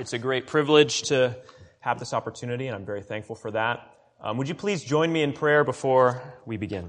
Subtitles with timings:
[0.00, 1.36] It's a great privilege to
[1.80, 3.80] have this opportunity, and I'm very thankful for that.
[4.18, 6.88] Um, would you please join me in prayer before we begin?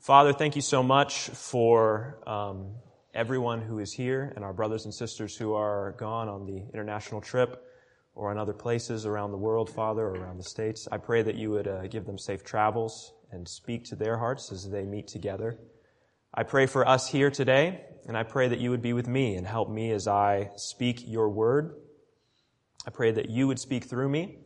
[0.00, 2.72] Father, thank you so much for um,
[3.14, 7.20] everyone who is here and our brothers and sisters who are gone on the international
[7.20, 7.64] trip
[8.16, 10.88] or in other places around the world, Father, or around the States.
[10.90, 14.50] I pray that you would uh, give them safe travels and speak to their hearts
[14.50, 15.60] as they meet together.
[16.32, 19.34] I pray for us here today, and I pray that you would be with me
[19.34, 21.74] and help me as I speak your word.
[22.86, 24.38] I pray that you would speak through me,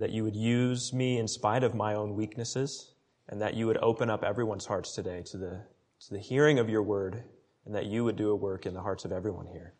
[0.00, 2.92] that you would use me in spite of my own weaknesses,
[3.28, 5.64] and that you would open up everyone's hearts today to the,
[6.06, 7.22] to the hearing of your word,
[7.66, 9.74] and that you would do a work in the hearts of everyone here.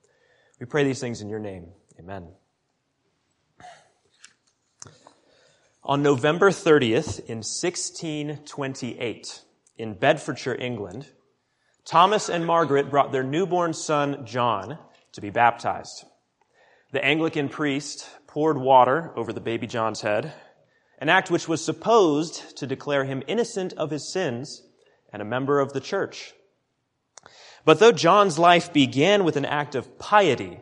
[0.60, 1.72] We pray these things in your name.
[1.98, 2.28] Amen.
[5.82, 9.40] On November 30th in 1628,
[9.76, 11.08] in Bedfordshire, England,
[11.84, 14.78] Thomas and Margaret brought their newborn son, John,
[15.12, 16.04] to be baptized.
[16.92, 20.32] The Anglican priest poured water over the baby John's head,
[20.98, 24.62] an act which was supposed to declare him innocent of his sins
[25.12, 26.32] and a member of the church.
[27.64, 30.60] But though John's life began with an act of piety,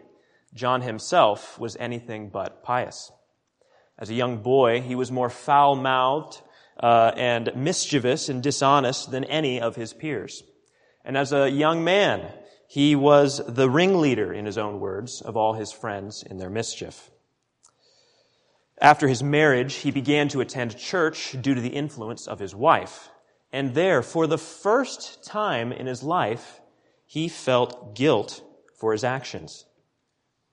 [0.54, 3.12] John himself was anything but pious.
[3.98, 6.40] As a young boy, he was more foul mouthed
[6.82, 10.42] uh, and mischievous and dishonest than any of his peers.
[11.04, 12.32] And as a young man,
[12.68, 17.10] he was the ringleader, in his own words, of all his friends in their mischief.
[18.80, 23.10] After his marriage, he began to attend church due to the influence of his wife.
[23.52, 26.60] And there, for the first time in his life,
[27.06, 28.42] he felt guilt
[28.78, 29.66] for his actions.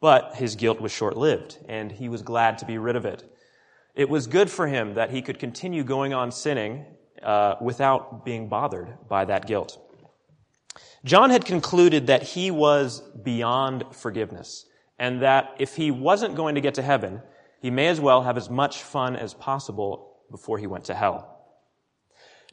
[0.02, 3.23] But his guilt was short lived, and he was glad to be rid of it.
[3.95, 6.86] It was good for him that he could continue going on sinning
[7.23, 9.80] uh, without being bothered by that guilt.
[11.08, 14.66] John had concluded that he was beyond forgiveness
[15.00, 17.22] and that if he wasn't going to get to heaven,
[17.61, 21.33] he may as well have as much fun as possible before he went to hell.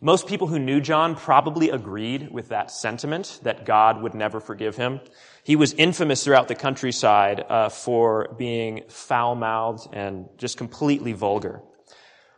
[0.00, 4.76] Most people who knew John probably agreed with that sentiment that God would never forgive
[4.76, 5.00] him.
[5.42, 11.60] He was infamous throughout the countryside uh, for being foul-mouthed and just completely vulgar.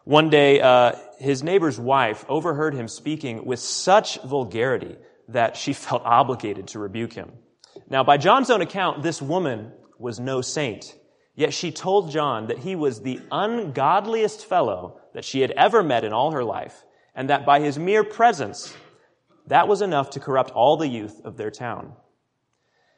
[0.05, 4.97] One day, uh, his neighbor's wife overheard him speaking with such vulgarity
[5.29, 7.33] that she felt obligated to rebuke him.
[7.89, 10.95] Now, by John's own account, this woman was no saint.
[11.35, 16.05] Yet she told John that he was the ungodliest fellow that she had ever met
[16.05, 16.85] in all her life,
[17.15, 18.75] and that by his mere presence,
[19.47, 21.93] that was enough to corrupt all the youth of their town.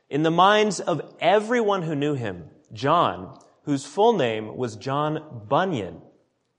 [0.09, 6.01] In the minds of everyone who knew him, John, whose full name was John Bunyan,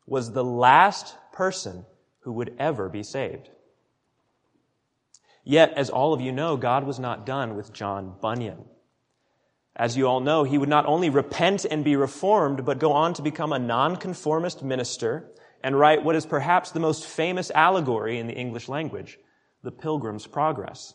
[0.05, 1.85] was the last person
[2.21, 3.49] who would ever be saved.
[5.49, 8.65] Yet, as all of you know, God was not done with John Bunyan.
[9.75, 13.15] As you all know, he would not only repent and be reformed, but go on
[13.15, 15.31] to become a nonconformist minister
[15.63, 19.17] and write what is perhaps the most famous allegory in the English language,
[19.63, 20.93] the Pilgrim's Progress.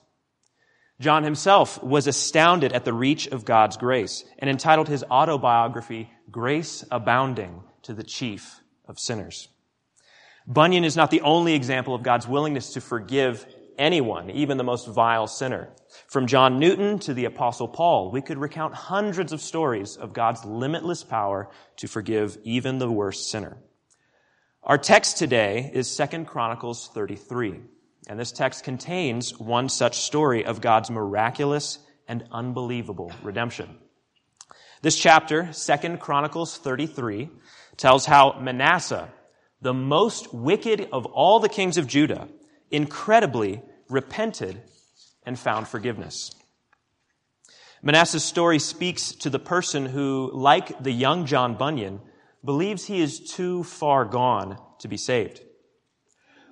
[1.01, 6.85] John himself was astounded at the reach of God's grace and entitled his autobiography, Grace
[6.93, 9.49] Abounding to the Chief of Sinners.
[10.47, 13.45] Bunyan is not the only example of God's willingness to forgive
[13.79, 15.71] anyone, even the most vile sinner.
[16.09, 20.45] From John Newton to the apostle Paul, we could recount hundreds of stories of God's
[20.45, 23.57] limitless power to forgive even the worst sinner.
[24.63, 27.61] Our text today is 2 Chronicles 33,
[28.09, 33.79] and this text contains one such story of God's miraculous and unbelievable redemption.
[34.83, 37.31] This chapter, 2 Chronicles 33,
[37.77, 39.09] tells how Manasseh,
[39.61, 42.29] the most wicked of all the kings of Judah,
[42.71, 44.61] incredibly repented
[45.25, 46.35] and found forgiveness.
[47.83, 52.01] Manasseh's story speaks to the person who, like the young John Bunyan,
[52.45, 55.41] believes he is too far gone to be saved.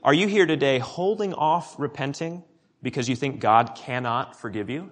[0.02, 2.42] Are you here today holding off repenting
[2.82, 4.90] because you think God cannot forgive you?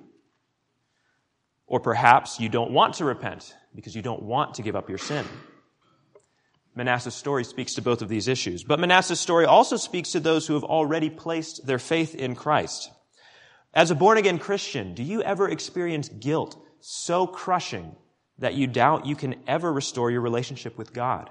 [1.66, 4.98] Or perhaps you don't want to repent because you don't want to give up your
[4.98, 5.26] sin.
[6.80, 8.64] Manasseh's story speaks to both of these issues.
[8.64, 12.90] But Manasseh's story also speaks to those who have already placed their faith in Christ.
[13.74, 17.94] As a born again Christian, do you ever experience guilt so crushing
[18.38, 21.28] that you doubt you can ever restore your relationship with God?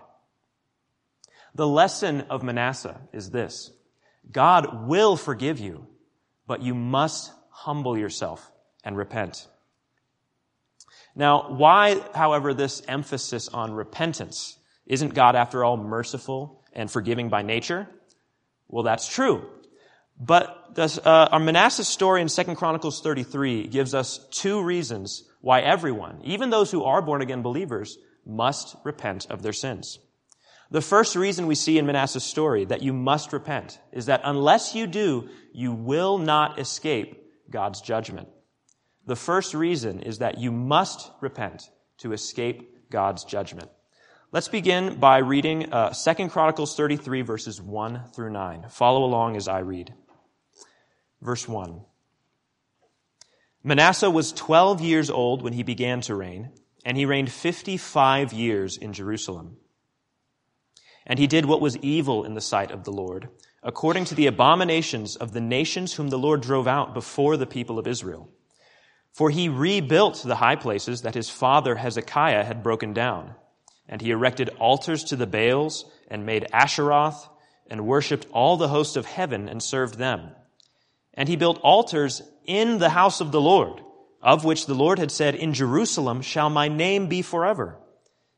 [1.55, 3.71] The lesson of Manasseh is this.
[4.31, 5.87] God will forgive you,
[6.45, 8.51] but you must humble yourself
[8.83, 9.47] and repent.
[11.15, 14.58] Now, why, however, this emphasis on repentance?
[14.89, 17.88] Isn't God, after all, merciful and forgiving by nature?
[18.68, 19.47] Well, that's true.
[20.19, 25.62] But this, uh, our Manasseh story in 2 Chronicles 33 gives us two reasons why
[25.62, 30.00] everyone, even those who are born again believers, must repent of their sins.
[30.71, 34.75] The first reason we see in Manasseh's story that you must repent is that unless
[34.75, 38.27] you do, you will not escape God's judgment.
[39.06, 41.63] The first reason is that you must repent
[42.00, 43.69] to escape God's judgment.
[44.31, 48.67] Let's begin by reading uh, 2 Chronicles 33 verses 1 through 9.
[48.69, 49.91] Follow along as I read.
[51.19, 51.81] Verse 1.
[53.63, 56.51] Manasseh was 12 years old when he began to reign,
[56.85, 59.57] and he reigned 55 years in Jerusalem.
[61.07, 63.29] And he did what was evil in the sight of the Lord,
[63.63, 67.79] according to the abominations of the nations whom the Lord drove out before the people
[67.79, 68.29] of Israel.
[69.11, 73.33] For he rebuilt the high places that his father Hezekiah had broken down,
[73.89, 77.27] and he erected altars to the Baals, and made Asheroth,
[77.69, 80.30] and worshipped all the host of heaven, and served them.
[81.15, 83.81] And he built altars in the house of the Lord,
[84.21, 87.77] of which the Lord had said, In Jerusalem shall my name be forever.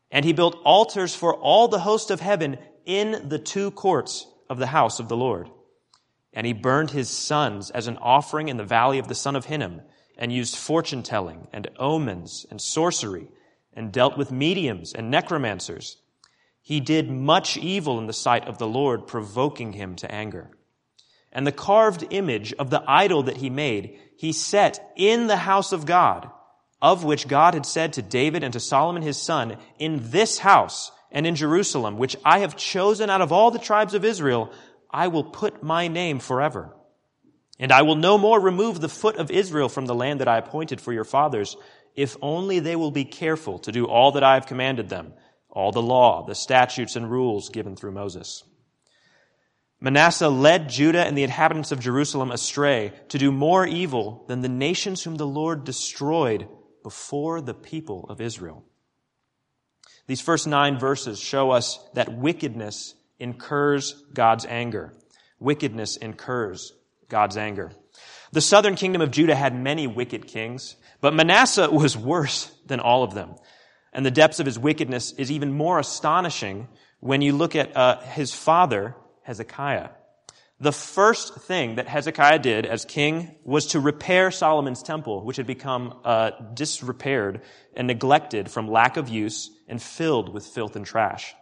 [0.09, 4.57] And he built altars for all the host of heaven in the two courts of
[4.57, 5.50] the house of the Lord.
[6.33, 9.45] And he burned his sons as an offering in the valley of the son of
[9.45, 9.81] Hinnom,
[10.18, 13.27] and used fortune telling and omens and sorcery,
[13.73, 15.97] and dealt with mediums and necromancers.
[16.62, 20.51] He did much evil in the sight of the Lord, provoking him to anger
[21.31, 25.71] and the carved image of the idol that he made, he set in the house
[25.71, 26.29] of God,
[26.81, 30.91] of which God had said to David and to Solomon his son, in this house
[31.12, 34.51] and in Jerusalem, which I have chosen out of all the tribes of Israel,
[34.89, 36.75] I will put my name forever.
[37.59, 40.38] And I will no more remove the foot of Israel from the land that I
[40.38, 41.56] appointed for your fathers,
[41.95, 45.13] if only they will be careful to do all that I have commanded them,
[45.49, 48.43] all the law, the statutes and rules given through Moses.
[49.79, 54.49] Manasseh led Judah and the inhabitants of Jerusalem astray to do more evil than the
[54.49, 56.47] nations whom the Lord destroyed
[56.83, 58.63] before the people of Israel.
[60.05, 64.94] These first nine verses show us that wickedness incurs God's anger.
[65.39, 66.73] Wickedness incurs
[67.09, 67.71] God's anger.
[68.31, 73.04] The southern kingdom of Judah had many wicked kings, but Manasseh was worse than all
[73.04, 73.36] of them.
[73.92, 76.69] And the depths of his wickedness is even more astonishing
[77.01, 79.89] when you look at uh, his father, Hezekiah.
[80.62, 85.48] The first thing that Hezekiah did as king was to repair Solomon's temple, which had
[85.48, 87.42] become uh, disrepaired
[87.75, 91.33] and neglected from lack of use and filled with filth and trash.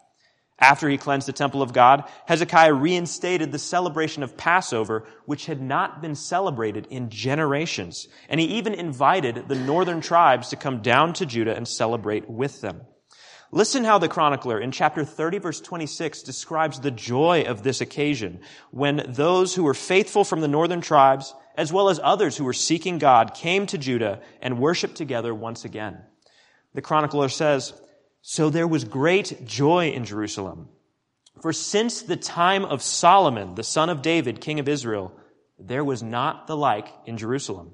[0.59, 5.61] After he cleansed the temple of God, Hezekiah reinstated the celebration of Passover, which had
[5.61, 8.07] not been celebrated in generations.
[8.27, 12.59] And he even invited the northern tribes to come down to Judah and celebrate with
[12.61, 12.81] them.
[13.51, 18.41] Listen how the chronicler in chapter 30 verse 26 describes the joy of this occasion
[18.69, 22.53] when those who were faithful from the northern tribes, as well as others who were
[22.53, 25.97] seeking God, came to Judah and worshiped together once again.
[26.75, 27.73] The chronicler says,
[28.21, 30.69] So there was great joy in Jerusalem.
[31.41, 35.13] For since the time of Solomon, the son of David, king of Israel,
[35.57, 37.73] there was not the like in Jerusalem.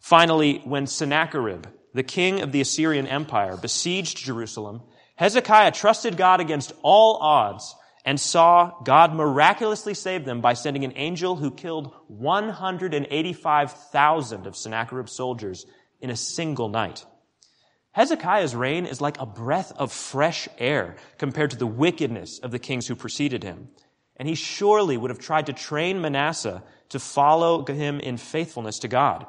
[0.00, 4.82] Finally, when Sennacherib, the king of the Assyrian Empire, besieged Jerusalem,
[5.16, 7.74] Hezekiah trusted God against all odds
[8.04, 15.12] and saw God miraculously save them by sending an angel who killed 185,000 of Sennacherib's
[15.12, 15.66] soldiers
[16.00, 17.04] in a single night.
[17.92, 22.58] Hezekiah's reign is like a breath of fresh air compared to the wickedness of the
[22.58, 23.68] kings who preceded him.
[24.16, 28.88] And he surely would have tried to train Manasseh to follow him in faithfulness to
[28.88, 29.26] God.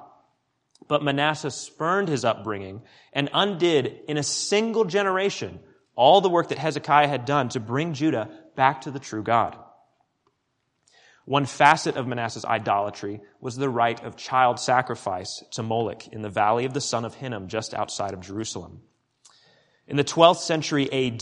[0.87, 5.59] But Manasseh spurned his upbringing and undid in a single generation
[5.95, 9.57] all the work that Hezekiah had done to bring Judah back to the true God.
[11.25, 16.29] One facet of Manasseh's idolatry was the rite of child sacrifice to Moloch in the
[16.29, 18.81] valley of the son of Hinnom just outside of Jerusalem.
[19.87, 21.19] In the 12th century AD,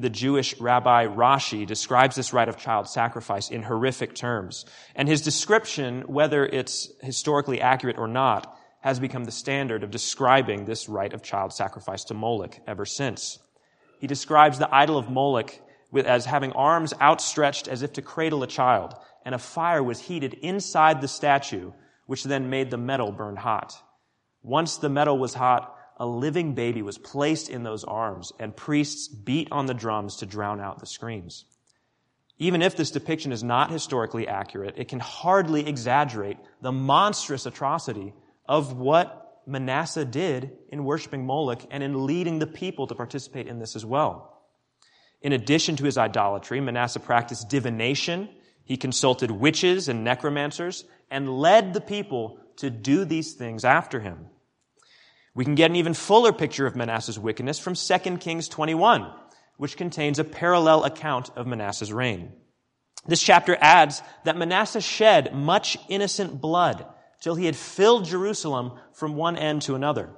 [0.00, 4.64] the Jewish rabbi Rashi describes this rite of child sacrifice in horrific terms.
[4.94, 10.64] And his description, whether it's historically accurate or not, has become the standard of describing
[10.64, 13.38] this rite of child sacrifice to Moloch ever since.
[13.98, 15.58] He describes the idol of Moloch
[15.94, 20.34] as having arms outstretched as if to cradle a child, and a fire was heated
[20.34, 21.72] inside the statue,
[22.06, 23.74] which then made the metal burn hot.
[24.42, 29.08] Once the metal was hot, a living baby was placed in those arms, and priests
[29.08, 31.44] beat on the drums to drown out the screams.
[32.38, 38.12] Even if this depiction is not historically accurate, it can hardly exaggerate the monstrous atrocity
[38.46, 43.60] of what Manasseh did in worshiping Moloch and in leading the people to participate in
[43.60, 44.42] this as well.
[45.22, 48.28] In addition to his idolatry, Manasseh practiced divination.
[48.64, 54.26] He consulted witches and necromancers and led the people to do these things after him.
[55.34, 59.10] We can get an even fuller picture of Manasseh's wickedness from 2 Kings 21,
[59.56, 62.32] which contains a parallel account of Manasseh's reign.
[63.06, 66.86] This chapter adds that Manasseh shed much innocent blood
[67.20, 70.10] till he had filled Jerusalem from one end to another.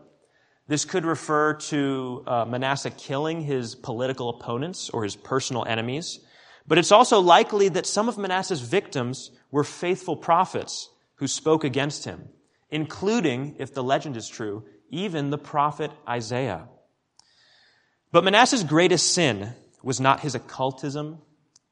[0.69, 6.21] This could refer to uh, Manasseh killing his political opponents or his personal enemies,
[6.69, 12.05] but it's also likely that some of Manasseh's victims were faithful prophets who spoke against
[12.05, 12.29] him,
[12.71, 16.69] including, if the legend is true, even the prophet Isaiah.
[18.13, 21.19] But Manasseh's greatest sin was not his occultism,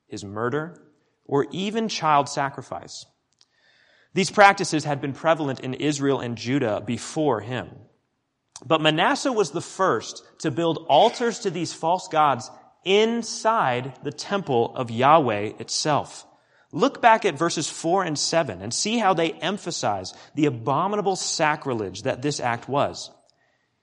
[0.07, 0.81] his murder,
[1.25, 3.07] or even child sacrifice.
[4.13, 7.71] These practices had been prevalent in Israel and Judah before him.
[8.65, 12.51] But Manasseh was the first to build altars to these false gods
[12.85, 16.27] inside the temple of Yahweh itself.
[16.73, 22.03] Look back at verses 4 and 7 and see how they emphasize the abominable sacrilege
[22.03, 23.11] that this act was.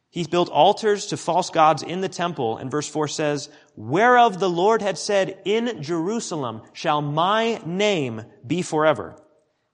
[0.09, 4.49] He built altars to false gods in the temple, and verse 4 says, Whereof the
[4.49, 9.15] Lord had said, In Jerusalem shall my name be forever.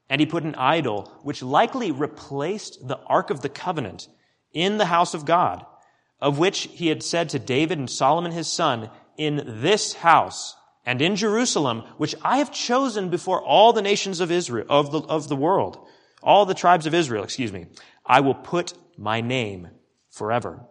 [0.08, 4.08] And he put an idol, which likely replaced the Ark of the Covenant,
[4.54, 5.66] in the house of God,
[6.22, 10.56] of which he had said to David and Solomon his son, In this house
[10.86, 15.02] and in Jerusalem, which I have chosen before all the nations of Israel, of the,
[15.02, 15.86] of the world,
[16.24, 17.68] all the tribes of Israel, excuse me,
[18.06, 19.70] I will put my name
[20.10, 20.66] forever.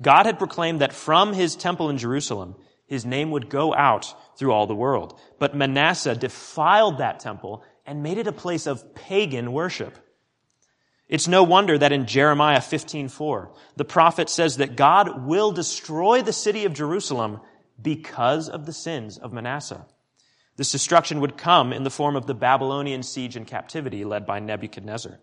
[0.00, 4.52] God had proclaimed that from his temple in Jerusalem, his name would go out through
[4.52, 5.18] all the world.
[5.38, 9.98] But Manasseh defiled that temple and made it a place of pagan worship.
[11.10, 16.32] It's no wonder that in Jeremiah 15:4, the prophet says that God will destroy the
[16.32, 17.40] city of Jerusalem
[17.82, 19.86] because of the sins of Manasseh.
[20.56, 24.38] This destruction would come in the form of the Babylonian siege and captivity led by
[24.38, 25.18] Nebuchadnezzar.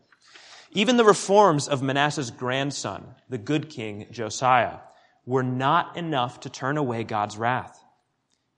[0.72, 4.80] Even the reforms of Manasseh's grandson, the good king Josiah,
[5.26, 7.82] were not enough to turn away God's wrath.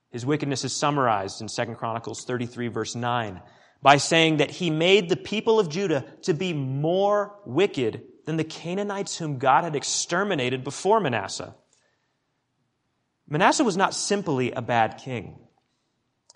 [0.09, 3.39] His wickedness is summarized in 2 Chronicles 33 verse 9
[3.81, 8.43] by saying that he made the people of Judah to be more wicked than the
[8.43, 11.55] Canaanites whom God had exterminated before Manasseh.
[13.27, 15.39] Manasseh was not simply a bad king.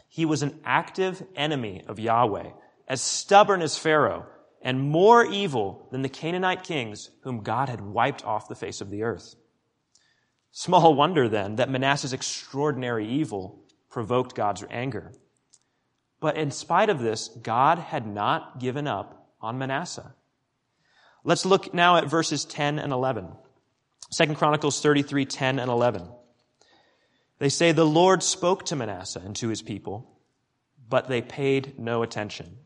[0.08, 2.52] He was an active enemy of Yahweh,
[2.88, 4.28] as stubborn as Pharaoh,
[4.62, 8.90] and more evil than the Canaanite kings whom God had wiped off the face of
[8.90, 9.36] the earth.
[10.52, 15.12] Small wonder then that Manasseh's extraordinary evil provoked God's anger.
[16.24, 20.16] But in spite of this, God had not given up on Manasseh.
[21.26, 23.28] Let's look now at verses 10 and 11.
[24.18, 26.08] 2 Chronicles 33, 10 and 11.
[27.40, 30.18] They say, The Lord spoke to Manasseh and to his people,
[30.88, 32.58] but they paid no attention.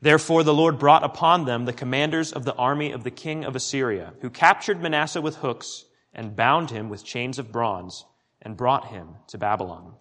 [0.00, 3.54] Therefore, the Lord brought upon them the commanders of the army of the king of
[3.54, 8.04] Assyria, who captured Manasseh with hooks and bound him with chains of bronze
[8.40, 9.94] and brought him to Babylon.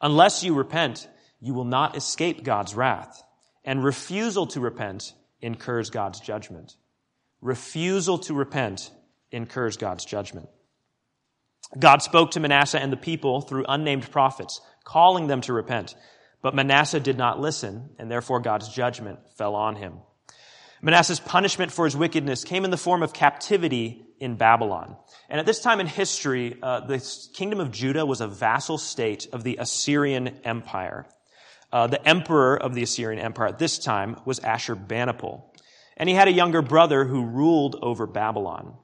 [0.00, 1.08] Unless you repent,
[1.40, 3.22] you will not escape God's wrath,
[3.64, 6.76] and refusal to repent incurs God's judgment.
[7.40, 8.90] Refusal to repent
[9.30, 10.48] incurs God's judgment.
[11.78, 15.94] God spoke to Manasseh and the people through unnamed prophets, calling them to repent.
[16.42, 19.98] But Manasseh did not listen, and therefore God's judgment fell on him.
[20.82, 24.96] Manasseh's punishment for his wickedness came in the form of captivity in Babylon.
[25.28, 29.26] And at this time in history, uh, the kingdom of Judah was a vassal state
[29.32, 31.06] of the Assyrian Empire.
[31.72, 35.42] Uh, the emperor of the Assyrian Empire at this time was Ashurbanipal.
[35.96, 38.74] And he had a younger brother who ruled over Babylon.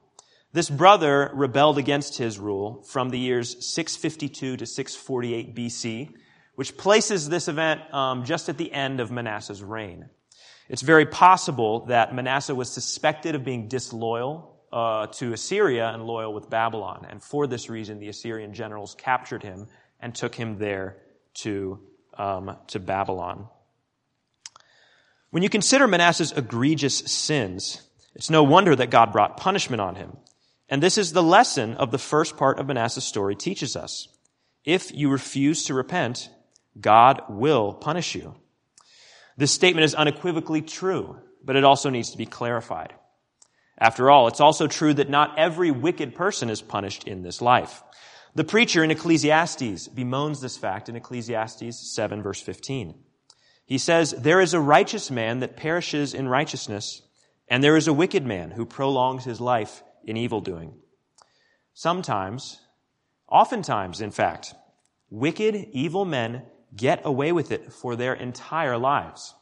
[0.53, 6.13] This brother rebelled against his rule from the years 652 to 648 BC
[6.57, 10.09] which places this event um, just at the end of Manasseh's reign.
[10.69, 16.33] It's very possible that Manasseh was suspected of being disloyal uh, to Assyria and loyal
[16.33, 17.07] with Babylon.
[17.09, 19.67] And for this reason, the Assyrian generals captured him
[19.99, 20.97] and took him there
[21.35, 21.79] to,
[22.17, 23.47] um, to Babylon.
[25.29, 27.81] When you consider Manasseh's egregious sins,
[28.15, 30.17] it's no wonder that God brought punishment on him.
[30.69, 34.09] And this is the lesson of the first part of Manasseh's story teaches us.
[34.65, 36.29] If you refuse to repent,
[36.79, 38.35] God will punish you.
[39.37, 42.93] This statement is unequivocally true, but it also needs to be clarified.
[43.77, 47.83] After all, it's also true that not every wicked person is punished in this life.
[48.33, 52.95] The preacher in Ecclesiastes bemoans this fact in Ecclesiastes 7 verse 15.
[53.65, 57.03] He says, There is a righteous man that perishes in righteousness,
[57.47, 60.73] and there is a wicked man who prolongs his life in evil doing.
[61.73, 62.59] Sometimes,
[63.27, 64.55] oftentimes, in fact,
[65.11, 66.43] wicked, evil men
[66.75, 69.33] get away with it for their entire lives.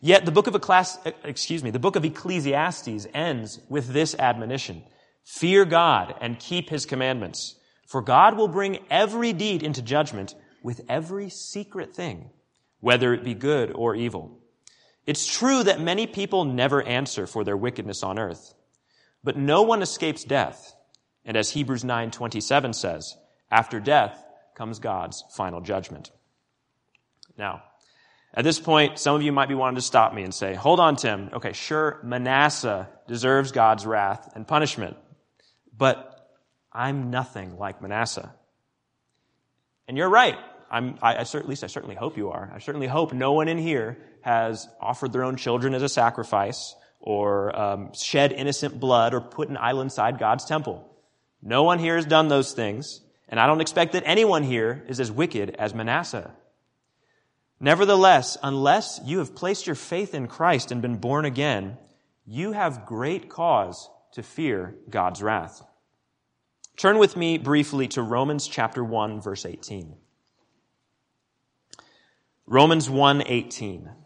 [0.00, 4.84] Yet the book of Ecclesi- excuse me, the book of Ecclesiastes ends with this admonition.
[5.24, 7.56] Fear God and keep his commandments,
[7.88, 12.30] for God will bring every deed into judgment with every secret thing,
[12.80, 14.38] whether it be good or evil.
[15.06, 18.54] It's true that many people never answer for their wickedness on earth,
[19.22, 20.74] but no one escapes death.
[21.24, 23.16] And as Hebrews 9:27 says,
[23.50, 24.25] after death
[24.56, 26.10] comes God's final judgment.
[27.38, 27.62] Now,
[28.34, 30.80] at this point, some of you might be wanting to stop me and say, hold
[30.80, 31.30] on, Tim.
[31.32, 34.96] Okay, sure, Manasseh deserves God's wrath and punishment,
[35.76, 36.12] but
[36.72, 38.34] I'm nothing like Manasseh.
[39.88, 40.36] And you're right.
[40.70, 42.50] I'm, I, I, at least I certainly hope you are.
[42.52, 46.74] I certainly hope no one in here has offered their own children as a sacrifice
[47.00, 50.92] or um, shed innocent blood or put an idol inside God's temple.
[51.40, 55.00] No one here has done those things, and I don't expect that anyone here is
[55.00, 56.32] as wicked as Manasseh.
[57.58, 61.78] Nevertheless, unless you have placed your faith in Christ and been born again,
[62.26, 65.62] you have great cause to fear God's wrath.
[66.76, 69.96] Turn with me briefly to Romans chapter 1 verse 18.
[72.46, 74.05] Romans 1:18.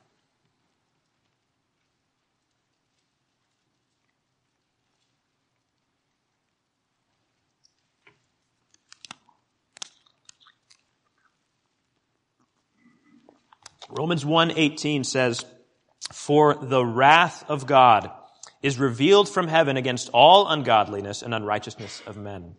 [13.90, 15.44] Romans 1:18 says,
[16.12, 18.10] "For the wrath of God
[18.62, 22.56] is revealed from heaven against all ungodliness and unrighteousness of men."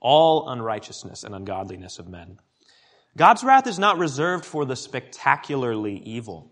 [0.00, 2.38] All unrighteousness and ungodliness of men.
[3.16, 6.50] God's wrath is not reserved for the spectacularly evil.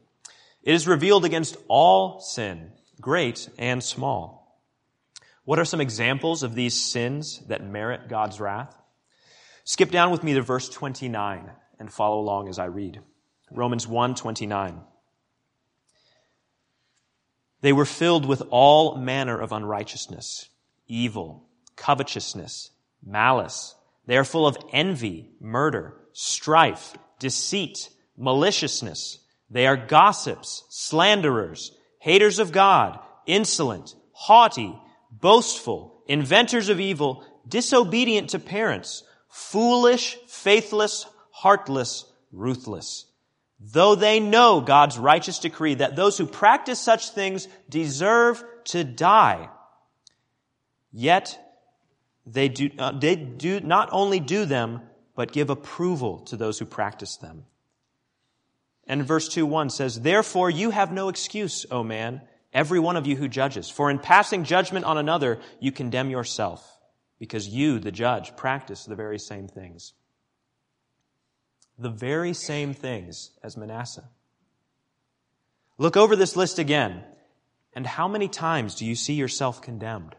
[0.63, 4.61] It is revealed against all sin, great and small.
[5.45, 8.75] What are some examples of these sins that merit God's wrath?
[9.65, 13.03] Skip down with me to verse 29 and follow along as I read.
[13.51, 14.83] Romans 1:29.
[17.61, 20.49] They were filled with all manner of unrighteousness,
[20.87, 22.71] evil, covetousness,
[23.03, 23.75] malice.
[24.07, 29.19] They are full of envy, murder, strife, deceit, maliciousness.
[29.49, 34.79] They are gossips, slanderers, haters of God, insolent, haughty,
[35.11, 43.07] boastful, inventors of evil, disobedient to parents, foolish, faithless, heartless, ruthless
[43.73, 49.49] though they know God's righteous decree that those who practice such things deserve to die,
[50.93, 51.39] yet
[52.27, 54.83] they do, uh, they do not only do them,
[55.15, 57.45] but give approval to those who practice them.
[58.87, 62.21] And verse 2 1 says, Therefore you have no excuse, O man,
[62.53, 63.71] every one of you who judges.
[63.71, 66.79] For in passing judgment on another, you condemn yourself,
[67.19, 69.95] because you, the judge, practice the very same things
[71.79, 74.09] the very same things as Manasseh.
[75.77, 77.03] Look over this list again,
[77.75, 80.15] and how many times do you see yourself condemned?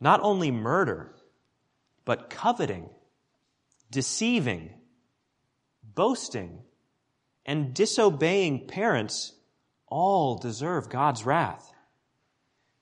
[0.00, 1.14] Not only murder,
[2.04, 2.88] but coveting,
[3.90, 4.70] deceiving,
[5.82, 6.60] boasting,
[7.44, 9.32] and disobeying parents
[9.88, 11.72] all deserve God's wrath.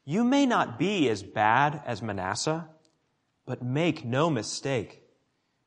[0.05, 2.68] You may not be as bad as Manasseh,
[3.47, 5.03] but make no mistake.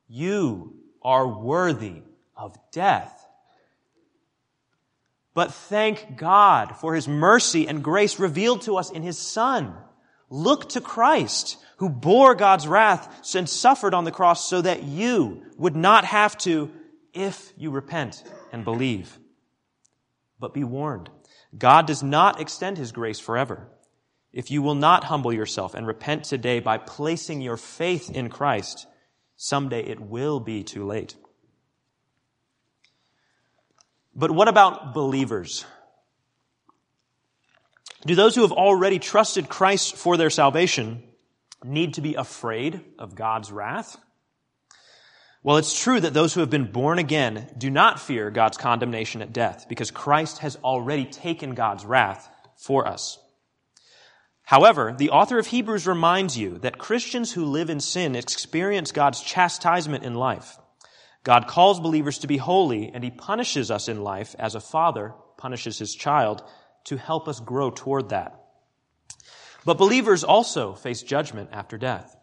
[0.08, 0.76] You
[1.08, 2.02] are worthy
[2.36, 3.26] of death.
[5.34, 9.74] But thank God for His mercy and grace revealed to us in His Son.
[10.30, 15.44] Look to Christ, who bore God's wrath and suffered on the cross so that you
[15.56, 16.70] would not have to
[17.14, 19.18] if you repent and believe.
[20.42, 21.10] But be warned,
[21.58, 23.70] God does not extend His grace forever.
[24.34, 28.88] If you will not humble yourself and repent today by placing your faith in Christ,
[29.38, 31.16] Someday it will be too late.
[34.16, 35.64] But what about believers?
[38.06, 41.04] Do those who have already trusted Christ for their salvation
[41.64, 43.96] need to be afraid of God's wrath?
[45.44, 49.22] Well, it's true that those who have been born again do not fear God's condemnation
[49.22, 53.20] at death because Christ has already taken God's wrath for us.
[54.48, 59.22] However, the author of Hebrews reminds you that Christians who live in sin experience God's
[59.22, 60.58] chastisement in life.
[61.26, 65.14] God calls believers to be holy, and he punishes us in life as a father
[65.38, 66.44] punishes his child
[66.86, 68.42] to help us grow toward that.
[69.66, 72.16] But believers also face judgment after death.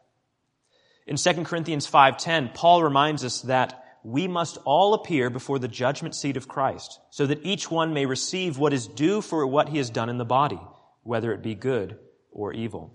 [1.06, 6.14] In 2 Corinthians 5:10, Paul reminds us that we must all appear before the judgment
[6.14, 9.76] seat of Christ, so that each one may receive what is due for what he
[9.76, 10.60] has done in the body,
[11.02, 11.98] whether it be good
[12.34, 12.92] or evil.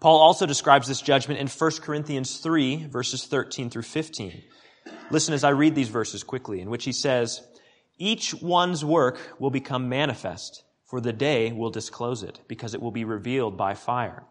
[0.00, 4.42] Paul also describes this judgment in 1 Corinthians 3, verses 13 through 15.
[5.10, 7.40] Listen as I read these verses quickly, in which he says,
[7.98, 12.90] Each one's work will become manifest, for the day will disclose it, because it will
[12.90, 14.24] be revealed by fire.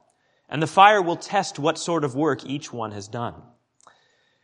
[0.50, 3.36] And the fire will test what sort of work each one has done.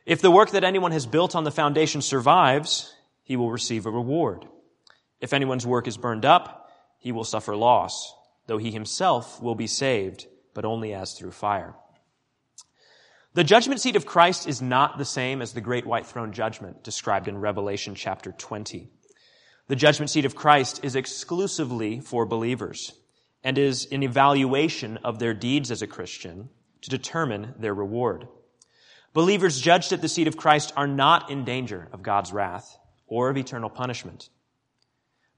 [0.05, 3.91] If the work that anyone has built on the foundation survives, he will receive a
[3.91, 4.45] reward.
[5.19, 8.13] If anyone's work is burned up, he will suffer loss,
[8.47, 11.75] though he himself will be saved, but only as through fire.
[13.33, 16.83] The judgment seat of Christ is not the same as the great white throne judgment
[16.83, 18.89] described in Revelation chapter 20.
[19.67, 22.93] The judgment seat of Christ is exclusively for believers
[23.43, 26.49] and is an evaluation of their deeds as a Christian
[26.81, 28.27] to determine their reward.
[29.13, 33.29] Believers judged at the seat of Christ are not in danger of God's wrath or
[33.29, 34.29] of eternal punishment.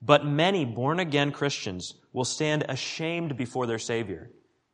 [0.01, 4.31] But many born again Christians will stand ashamed before their Savior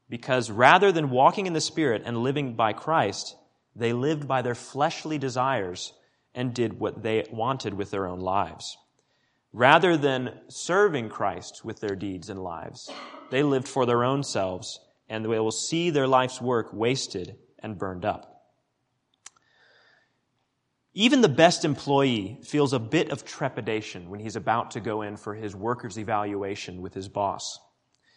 [0.09, 3.35] because rather than walking in the Spirit and living by Christ,
[3.75, 5.93] they lived by their fleshly desires
[6.33, 8.77] and did what they wanted with their own lives.
[9.51, 12.91] Rather than serving Christ with their deeds and lives,
[13.31, 17.77] they lived for their own selves, and they will see their life's work wasted and
[17.77, 18.34] burned up.
[20.97, 25.17] Even the best employee feels a bit of trepidation when he's about to go in
[25.17, 27.59] for his worker's evaluation with his boss.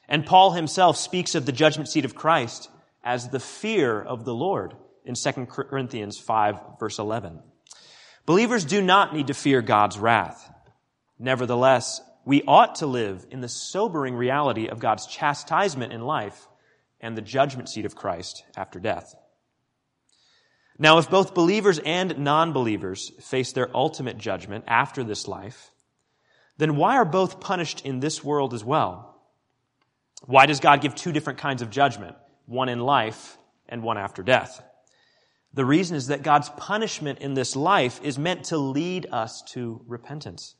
[0.09, 2.71] And Paul himself speaks of the judgment seat of Christ
[3.03, 7.41] as the fear of the Lord in 2 Corinthians 5 verse 11.
[8.27, 10.49] Believers do not need to fear God's wrath.
[11.19, 16.47] Nevertheless, we ought to live in the sobering reality of God's chastisement in life
[17.01, 19.17] and the judgment seat of Christ after death.
[20.79, 25.73] Now, if both believers and non-believers face their ultimate judgment after this life,
[26.57, 29.21] then why are both punished in this world as well?
[30.27, 32.17] Why does God give two different kinds of judgment?
[32.47, 33.37] One in life
[33.69, 34.62] and one after death.
[35.55, 39.83] The reason is that God's punishment in this life is meant to lead us to
[39.87, 40.55] repentance.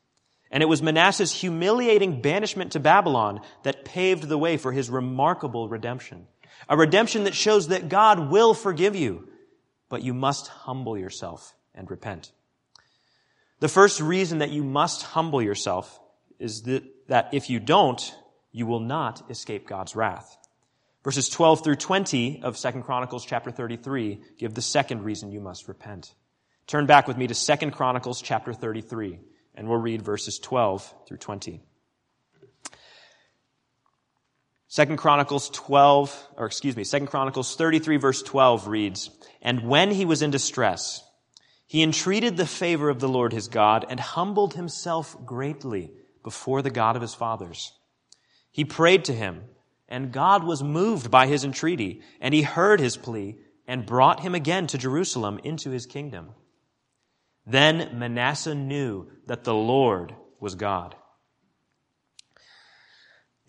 [0.51, 5.69] And it was Manasseh's humiliating banishment to Babylon that paved the way for his remarkable
[5.69, 6.27] redemption.
[6.67, 9.27] A redemption that shows that God will forgive you,
[9.89, 12.31] but you must humble yourself and repent.
[13.59, 15.99] The first reason that you must humble yourself
[16.39, 18.15] is that, if you don't,
[18.51, 20.37] you will not escape God's wrath.
[21.03, 25.67] Verses 12 through 20 of 2 Chronicles chapter 33 give the second reason you must
[25.67, 26.13] repent.
[26.67, 29.19] Turn back with me to 2 Chronicles chapter 33
[29.55, 31.61] and we'll read verses 12 through 20.
[34.71, 39.09] Second Chronicles 12, or excuse me, Second Chronicles 33 verse 12 reads,
[39.41, 41.03] And when he was in distress,
[41.65, 45.91] he entreated the favor of the Lord his God and humbled himself greatly
[46.23, 47.73] before the God of his fathers.
[48.51, 49.41] He prayed to him,
[49.87, 54.35] and God was moved by his entreaty, and he heard his plea and brought him
[54.35, 56.29] again to Jerusalem into his kingdom.
[57.43, 60.95] Then Manasseh knew that the Lord was God.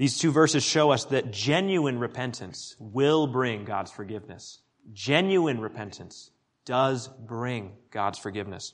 [0.01, 4.59] These two verses show us that genuine repentance will bring God's forgiveness.
[4.95, 6.31] Genuine repentance
[6.65, 8.73] does bring God's forgiveness.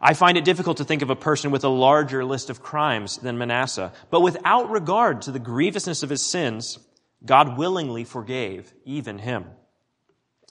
[0.00, 3.16] I find it difficult to think of a person with a larger list of crimes
[3.16, 6.78] than Manasseh, but without regard to the grievousness of his sins,
[7.26, 9.44] God willingly forgave even him.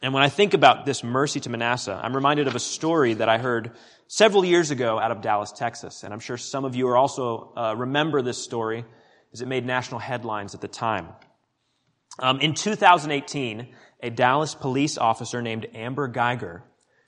[0.02, 3.30] And when I think about this mercy to Manasseh, I'm reminded of a story that
[3.30, 3.72] I heard
[4.08, 6.04] several years ago out of Dallas, Texas.
[6.04, 8.84] And I'm sure some of you are also uh, remember this story
[9.42, 11.10] it made national headlines at the time.
[12.20, 13.68] Um, in 2018,
[14.02, 16.64] a Dallas police officer named Amber Guyger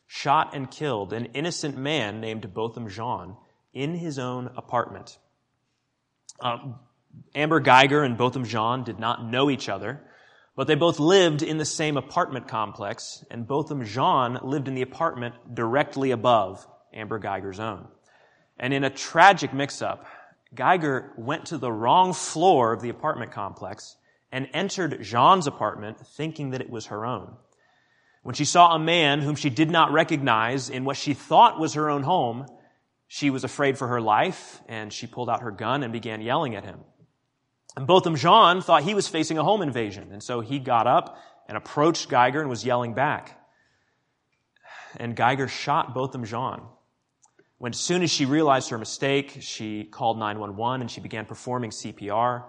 [0.08, 3.36] shot and killed an innocent man named Botham Jean
[3.74, 5.18] in his own apartment.
[6.42, 6.76] Um,
[7.36, 10.02] Amber Guyger and Botham Jean did not know each other.
[10.60, 14.82] But they both lived in the same apartment complex, and Botham Jean lived in the
[14.82, 17.88] apartment directly above Amber Guyger's own.
[18.60, 20.06] And in a tragic mix-up,
[20.56, 23.96] Guyger went to the wrong floor of the apartment complex
[24.32, 27.36] and entered Jean's apartment thinking that it was her own.
[28.24, 31.76] When she saw a man whom she did not recognize in what she thought was
[31.76, 32.46] her own home,
[33.08, 36.56] she was afraid for her life and she pulled out her gun and began yelling
[36.56, 36.80] at him.
[37.76, 40.12] And Botham Jean thought he was facing a home invasion.
[40.12, 43.40] And so he got up and approached Guyger and was yelling back.
[44.98, 46.62] And Guyger shot Botham Jean.
[47.60, 51.72] When as soon as she realized her mistake, she called 911 and she began performing
[51.72, 52.46] CPR,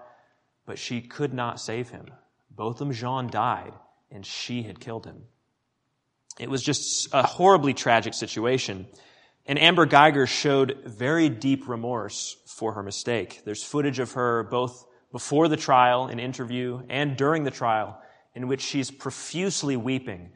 [0.67, 2.07] but she could not save him.
[2.51, 3.75] Botham Jean died
[4.11, 5.25] and she had killed him.
[6.39, 8.87] It was just a horribly tragic situation.
[9.47, 13.43] And Amber Guyger showed very deep remorse for her mistake.
[13.45, 18.01] There's footage of her both before the trial, an interview, and during the trial,
[18.37, 20.31] in which she's profusely weeping,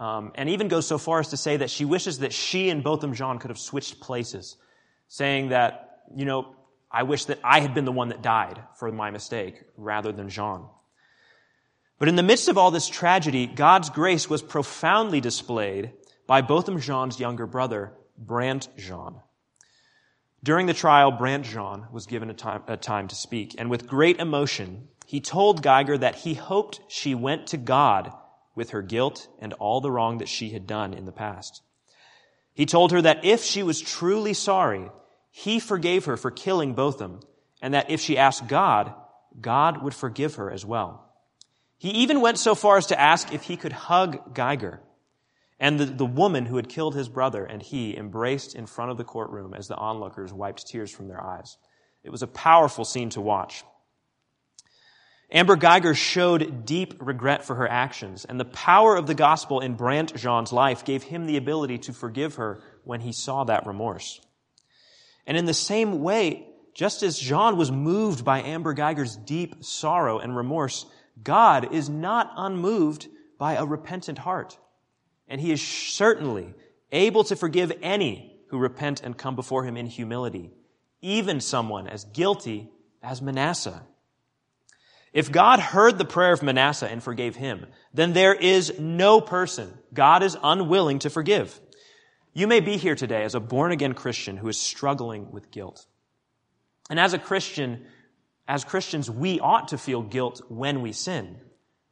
[0.00, 2.82] um, and even goes so far as to say that she wishes that she and
[2.82, 4.56] Botham Jean could have switched places,
[5.08, 6.56] saying that you know,
[6.90, 10.30] I wish that I had been the one that died for my mistake rather than
[10.30, 10.64] Jean.
[11.98, 15.92] But in the midst of all this tragedy, God's grace was profoundly displayed
[16.26, 19.20] by Botham Jean's younger brother, Brant Jean.
[20.42, 23.86] During the trial, Brant Jean was given a time, a time to speak, and with
[23.86, 28.14] great emotion, he told Guyger that he hoped she went to God
[28.60, 31.62] with her guilt and all the wrong that she had done in the past.
[32.52, 34.90] He told her that if she was truly sorry,
[35.30, 37.20] he forgave her for killing Botham,
[37.62, 38.92] and that if she asked God,
[39.40, 41.10] God would forgive her as well.
[41.78, 44.80] He even went so far as to ask if he could hug Guyger.
[45.58, 48.98] And the, the woman who had killed his brother and he embraced in front of
[48.98, 51.56] the courtroom as the onlookers wiped tears from their eyes.
[52.04, 53.64] It was a powerful scene to watch.
[55.32, 59.74] Amber Guyger showed deep regret for her actions, and the power of the gospel in
[59.74, 64.20] Brant Jean's life gave him the ability to forgive her when he saw that remorse.
[65.26, 70.18] And in the same way, just as Jean was moved by Amber Guyger's deep sorrow
[70.18, 70.86] and remorse,
[71.22, 73.06] God is not unmoved
[73.38, 74.58] by a repentant heart.
[75.28, 76.54] And he is certainly
[76.90, 80.50] able to forgive any who repent and come before him in humility,
[81.00, 82.68] even someone as guilty
[83.00, 83.82] as Manasseh.
[85.12, 89.76] If God heard the prayer of Manasseh and forgave him, then there is no person
[89.92, 91.58] God is unwilling to forgive.
[92.32, 95.84] You may be here today as a born again Christian who is struggling with guilt.
[96.88, 97.86] And as a Christian,
[98.46, 101.36] as Christians, we ought to feel guilt when we sin.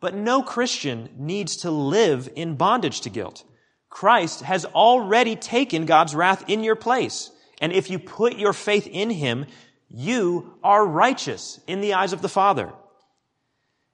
[0.00, 3.42] But no Christian needs to live in bondage to guilt.
[3.90, 7.30] Christ has already taken God's wrath in your place.
[7.60, 9.46] And if you put your faith in Him,
[9.88, 12.72] you are righteous in the eyes of the Father.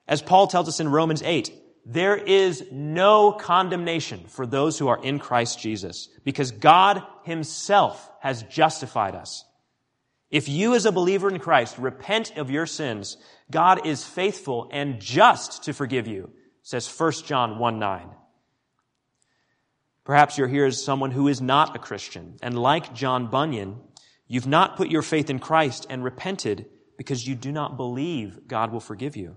[0.07, 1.53] As Paul tells us in Romans 8,
[1.87, 8.43] there is no condemnation for those who are in Christ Jesus because God himself has
[8.45, 9.45] justified us.
[10.31, 13.17] If you as a believer in Christ repent of your sins,
[13.51, 16.31] God is faithful and just to forgive you,
[16.63, 18.09] says 1 John 1 9.
[20.05, 23.81] Perhaps you're here as someone who is not a Christian, and like John Bunyan,
[24.27, 26.67] you've not put your faith in Christ and repented
[26.99, 29.37] because you do not believe God will forgive you.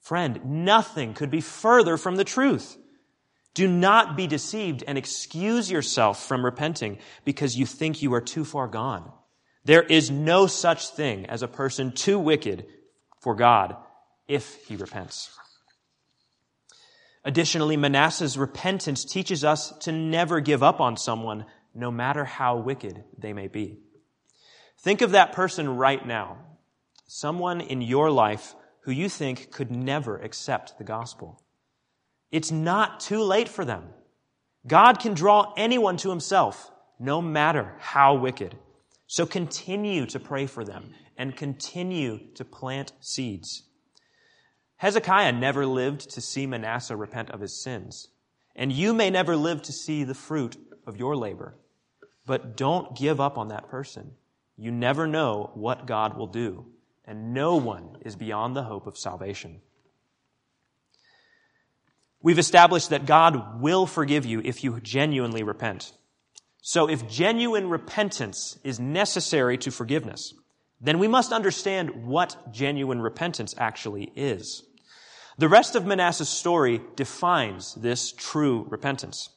[0.00, 2.76] Friend, nothing could be further from the truth.
[3.54, 8.44] Do not be deceived and excuse yourself from repenting because you think you are too
[8.44, 9.10] far gone.
[9.64, 12.66] There is no such thing as a person too wicked
[13.20, 13.76] for God
[14.26, 15.30] if he repents.
[17.24, 23.04] Additionally, Manasseh's repentance teaches us to never give up on someone, no matter how wicked
[23.18, 23.80] they may be.
[24.78, 26.38] Think of that person right now,
[27.06, 28.54] someone in your life
[28.90, 31.40] who you think could never accept the gospel.
[32.32, 33.84] It's not too late for them.
[34.66, 38.58] God can draw anyone to himself, no matter how wicked.
[39.06, 43.62] So continue to pray for them and continue to plant seeds.
[44.78, 48.08] Hezekiah never lived to see Manasseh repent of his sins,
[48.56, 51.54] and you may never live to see the fruit of your labor.
[52.26, 54.14] But don't give up on that person.
[54.56, 56.66] You never know what God will do
[57.04, 59.60] and no one is beyond the hope of salvation.
[62.22, 65.92] We've established that God will forgive you if you genuinely repent.
[66.60, 70.34] So if genuine repentance is necessary to forgiveness,
[70.80, 74.62] then we must understand what genuine repentance actually is.
[75.38, 79.30] The rest of Manasseh's story defines this true repentance.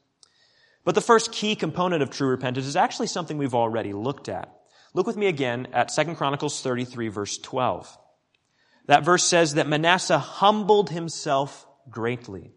[0.84, 4.54] But the first key component of true repentance is actually something we've already looked at.
[4.94, 7.98] Look with me again at 2 Chronicles 33 verse 12.
[8.88, 12.52] That verse says that Manasseh humbled himself greatly.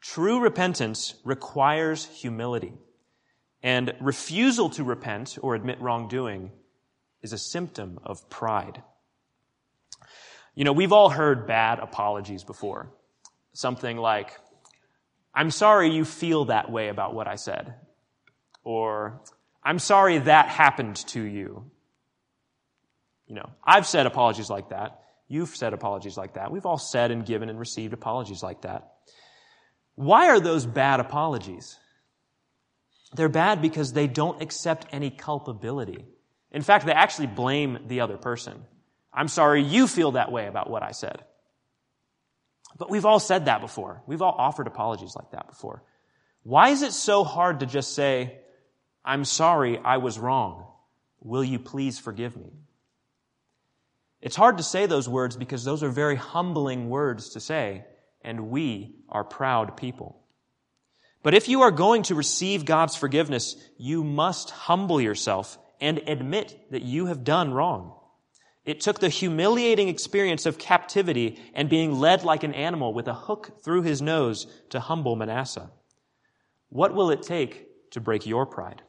[0.00, 2.72] True repentance requires humility.
[3.62, 6.52] And refusal to repent or admit wrongdoing
[7.22, 8.82] is a symptom of pride.
[10.54, 12.90] You know, we've all heard bad apologies before.
[13.52, 14.38] Something like,
[15.34, 17.74] I'm sorry you feel that way about what I said.
[18.62, 19.20] Or,
[19.68, 21.70] I'm sorry that happened to you.
[23.26, 25.02] You know, I've said apologies like that.
[25.28, 26.50] You've said apologies like that.
[26.50, 28.94] We've all said and given and received apologies like that.
[29.94, 31.76] Why are those bad apologies?
[33.12, 36.02] They're bad because they don't accept any culpability.
[36.50, 38.64] In fact, they actually blame the other person.
[39.12, 41.22] I'm sorry you feel that way about what I said.
[42.78, 44.02] But we've all said that before.
[44.06, 45.82] We've all offered apologies like that before.
[46.42, 48.38] Why is it so hard to just say,
[49.08, 50.66] I'm sorry I was wrong.
[51.22, 52.52] Will you please forgive me?
[54.20, 57.86] It's hard to say those words because those are very humbling words to say,
[58.20, 60.20] and we are proud people.
[61.22, 66.66] But if you are going to receive God's forgiveness, you must humble yourself and admit
[66.70, 67.94] that you have done wrong.
[68.66, 73.14] It took the humiliating experience of captivity and being led like an animal with a
[73.14, 75.70] hook through his nose to humble Manasseh.
[76.68, 78.82] What will it take to break your pride?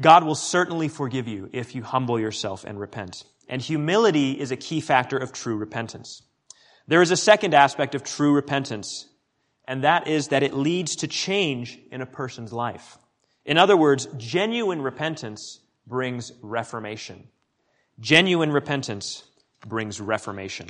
[0.00, 3.24] God will certainly forgive you if you humble yourself and repent.
[3.48, 6.22] And humility is a key factor of true repentance.
[6.86, 9.08] There is a second aspect of true repentance,
[9.66, 12.98] and that is that it leads to change in a person's life.
[13.44, 17.28] In other words, genuine repentance brings reformation.
[17.98, 19.24] Genuine repentance
[19.66, 20.68] brings reformation.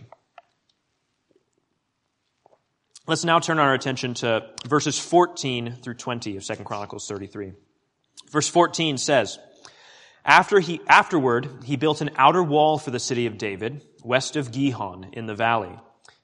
[3.06, 7.52] Let's now turn our attention to verses 14 through 20 of 2 Chronicles 33.
[8.30, 9.38] Verse 14 says,
[10.24, 14.52] After he, afterward, he built an outer wall for the city of David, west of
[14.52, 15.78] Gihon in the valley,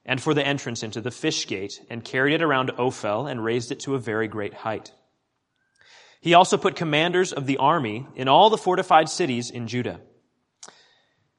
[0.04, 3.70] and for the entrance into the fish gate, and carried it around Ophel and raised
[3.70, 4.92] it to a very great height.
[6.20, 10.00] He also put commanders of the army in all the fortified cities in Judah.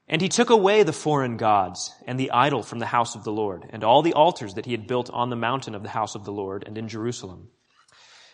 [0.06, 3.32] And he took away the foreign gods and the idol from the house of the
[3.32, 6.14] Lord, and all the altars that he had built on the mountain of the house
[6.14, 7.48] of the Lord and in Jerusalem.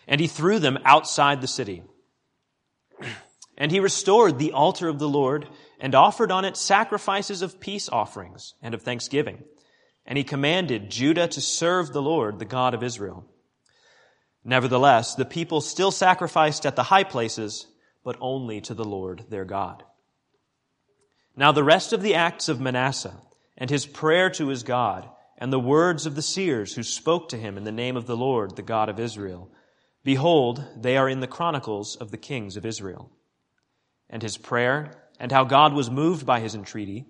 [0.07, 1.83] And he threw them outside the city.
[3.57, 5.47] And he restored the altar of the Lord
[5.79, 9.43] and offered on it sacrifices of peace offerings and of thanksgiving.
[10.05, 13.25] And he commanded Judah to serve the Lord, the God of Israel.
[14.43, 17.67] Nevertheless, the people still sacrificed at the high places,
[18.03, 19.83] but only to the Lord their God.
[21.35, 23.15] Now the rest of the acts of Manasseh
[23.57, 27.37] and his prayer to his God and the words of the seers who spoke to
[27.37, 29.51] him in the name of the Lord, the God of Israel,
[30.03, 33.11] behold, they are in the chronicles of the kings of Israel.
[34.09, 37.05] And his prayer and how God was moved by his entreaty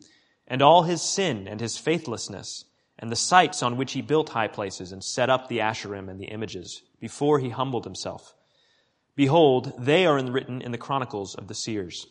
[0.47, 2.65] and all his sin and his faithlessness
[2.99, 6.19] and the sites on which he built high places and set up the Asherim and
[6.19, 8.35] the images before he humbled himself.
[9.15, 12.07] Behold, they are written in the chronicles of the seers.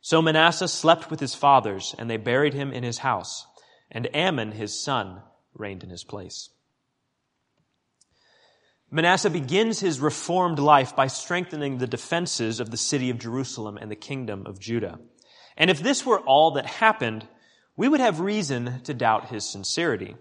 [0.00, 3.46] So Manasseh slept with his fathers, and they buried him in his house,
[3.90, 5.20] and Amon his son
[5.54, 6.48] reigned in his place.
[8.92, 13.88] Manasseh begins his reformed life by strengthening the defenses of the city of Jerusalem and
[13.88, 14.98] the kingdom of Judah.
[15.56, 17.28] And if this were all that happened,
[17.76, 20.16] we would have reason to doubt his sincerity.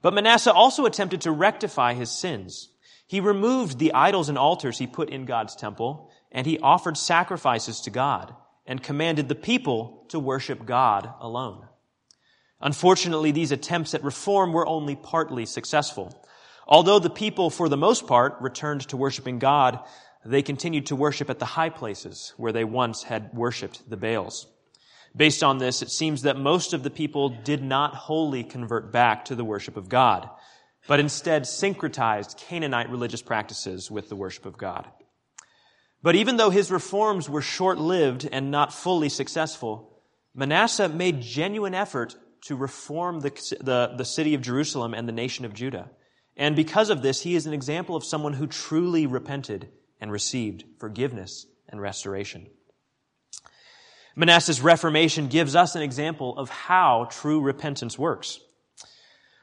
[0.00, 2.70] But Manasseh also attempted to rectify his sins.
[3.06, 7.82] He removed the idols and altars he put in God's temple, and he offered sacrifices
[7.82, 8.34] to God
[8.66, 11.66] and commanded the people to worship God alone.
[12.60, 16.24] Unfortunately, these attempts at reform were only partly successful.
[16.66, 19.80] Although the people, for the most part, returned to worshiping God,
[20.24, 24.46] they continued to worship at the high places where they once had worshiped the Baals.
[25.16, 29.26] Based on this, it seems that most of the people did not wholly convert back
[29.26, 30.28] to the worship of God,
[30.88, 34.88] but instead syncretized Canaanite religious practices with the worship of God.
[36.02, 40.02] But even though his reforms were short-lived and not fully successful,
[40.34, 45.46] Manasseh made genuine effort to reform the, the, the, city of Jerusalem and the nation
[45.46, 45.90] of Judah.
[46.36, 49.68] And because of this, he is an example of someone who truly repented
[50.00, 52.46] and received forgiveness and restoration.
[54.16, 58.38] Manasseh's reformation gives us an example of how true repentance works.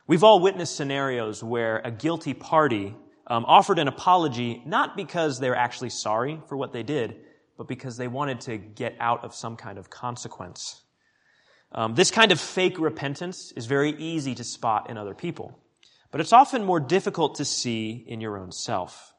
[0.08, 2.96] We've all witnessed scenarios where a guilty party
[3.28, 7.16] um, offered an apology not because they're actually sorry for what they did,
[7.58, 10.82] but because they wanted to get out of some kind of consequence.
[11.72, 15.58] Um, this kind of fake repentance is very easy to spot in other people,
[16.12, 19.14] but it's often more difficult to see in your own self.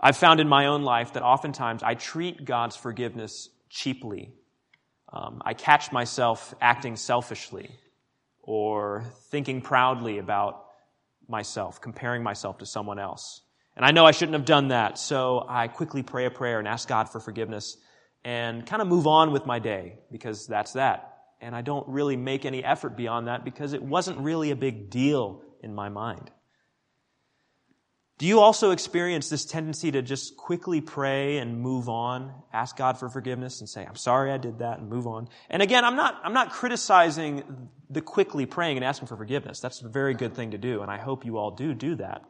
[0.00, 4.32] I've found in my own life that oftentimes I treat God's forgiveness cheaply.
[5.12, 7.70] Um, I catch myself acting selfishly
[8.42, 10.64] or thinking proudly about
[11.28, 13.42] myself, comparing myself to someone else.
[13.76, 16.68] And I know I shouldn't have done that, so I quickly pray a prayer and
[16.68, 17.76] ask God for forgiveness
[18.24, 21.12] and kind of move on with my day because that's that.
[21.40, 24.90] And I don't really make any effort beyond that because it wasn't really a big
[24.90, 26.30] deal in my mind.
[28.16, 32.96] Do you also experience this tendency to just quickly pray and move on, ask God
[32.96, 35.28] for forgiveness and say, I'm sorry I did that and move on?
[35.50, 39.58] And again, I'm not, I'm not criticizing the quickly praying and asking for forgiveness.
[39.58, 42.22] That's a very good thing to do, and I hope you all do do that.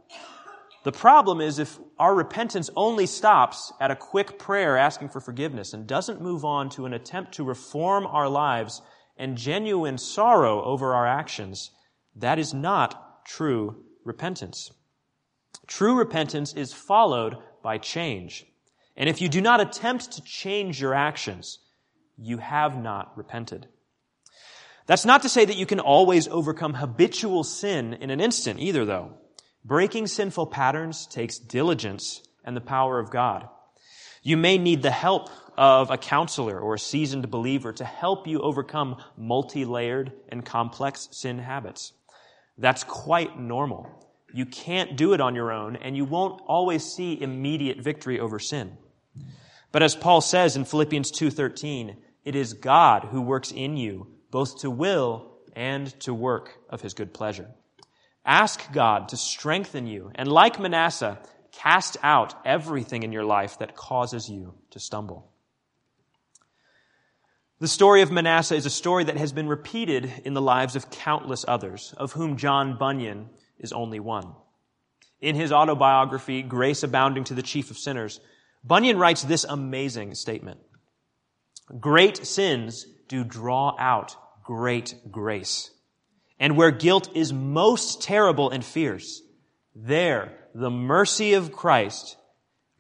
[0.85, 5.75] The problem is if our repentance only stops at a quick prayer asking for forgiveness
[5.75, 8.81] and doesn't move on to an attempt to reform our lives
[9.19, 11.71] and genuine sorrow over our actions,
[12.17, 14.71] that is not true repentance.
[15.67, 18.47] True repentance is followed by change.
[18.97, 21.59] And if you do not attempt to change your actions,
[22.17, 23.67] you have not repented.
[24.87, 28.85] That's not to say that you can always overcome habitual sin in an instant either,
[28.85, 29.15] though.
[29.65, 33.49] Breaking sinful patterns takes diligence and the power of God.
[34.23, 38.41] You may need the help of a counselor or a seasoned believer to help you
[38.41, 41.93] overcome multi-layered and complex sin habits.
[42.59, 43.89] That's quite normal.
[44.33, 48.39] You can't do it on your own and you won't always see immediate victory over
[48.39, 48.77] sin.
[49.73, 54.61] But as Paul says in Philippians 2:13, it is God who works in you both
[54.61, 57.51] to will and to work of his good pleasure.
[58.25, 61.21] Ask God to strengthen you and like Manasseh,
[61.53, 65.34] cast out everything in your life that causes you to stumble.
[67.61, 70.91] The story of Manasseh is a story that has been repeated in the lives of
[70.91, 74.35] countless others, of whom John Bunyan is only one.
[75.21, 78.21] In his autobiography, Grace Abounding to the Chief of Sinners,
[78.65, 80.59] Bunyan writes this amazing statement.
[81.79, 85.71] Great sins do draw out great grace.
[86.39, 89.23] And where guilt is most terrible and fierce,
[89.75, 92.17] there the mercy of Christ,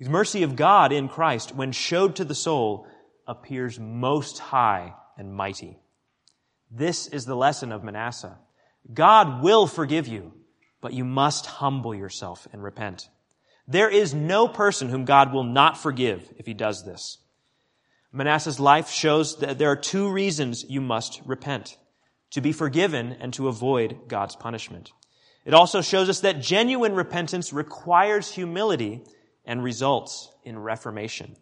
[0.01, 2.87] the mercy of God in Christ, when showed to the soul,
[3.27, 5.79] appears most high and mighty.
[6.71, 8.37] This is the lesson of Manasseh.
[8.93, 10.33] God will forgive you,
[10.81, 13.09] but you must humble yourself and repent.
[13.67, 17.19] There is no person whom God will not forgive if he does this.
[18.13, 21.77] Manasseh's life shows that there are two reasons you must repent.
[22.33, 24.93] To be forgiven and to avoid God's punishment.
[25.45, 29.05] It also shows us that genuine repentance requires humility
[29.45, 31.37] and results in reformation.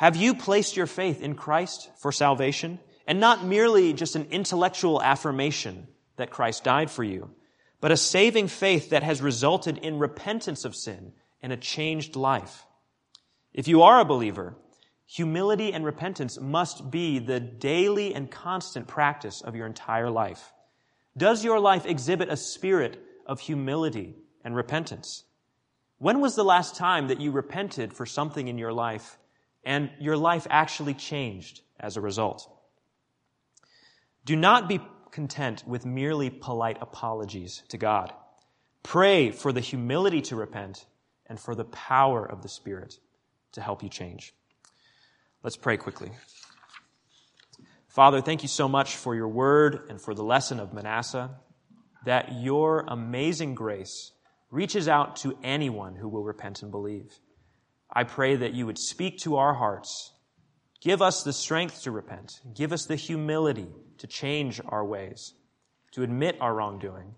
[0.00, 5.02] Have you placed your faith in Christ for salvation and not merely just an intellectual
[5.02, 7.32] affirmation that Christ died for you,
[7.82, 12.64] but a saving faith that has resulted in repentance of sin and a changed life?
[13.52, 14.56] If you are a believer,
[15.04, 20.50] humility and repentance must be the daily and constant practice of your entire life.
[21.14, 25.24] Does your life exhibit a spirit of humility and repentance?
[25.98, 29.18] When was the last time that you repented for something in your life
[29.64, 32.50] and your life actually changed as a result.
[34.24, 34.80] Do not be
[35.10, 38.12] content with merely polite apologies to God.
[38.82, 40.86] Pray for the humility to repent
[41.26, 42.98] and for the power of the Spirit
[43.52, 44.34] to help you change.
[45.42, 46.10] Let's pray quickly.
[47.88, 51.30] Father, thank you so much for your word and for the lesson of Manasseh,
[52.04, 54.12] that your amazing grace
[54.50, 57.18] reaches out to anyone who will repent and believe.
[57.92, 60.12] I pray that you would speak to our hearts.
[60.80, 62.40] Give us the strength to repent.
[62.54, 63.68] Give us the humility
[63.98, 65.34] to change our ways,
[65.92, 67.14] to admit our wrongdoing.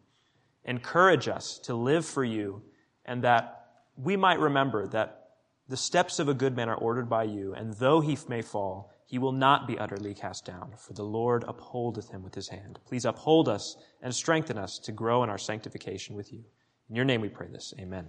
[0.64, 2.62] Encourage us to live for you
[3.04, 3.66] and that
[3.96, 5.22] we might remember that
[5.68, 8.92] the steps of a good man are ordered by you, and though he may fall,
[9.06, 12.78] he will not be utterly cast down, for the Lord upholdeth him with his hand.
[12.86, 16.44] Please uphold us and strengthen us to grow in our sanctification with you.
[16.88, 17.72] In your name we pray this.
[17.78, 18.08] Amen.